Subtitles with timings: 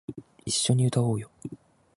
[0.45, 1.29] 一緒に歌おうよ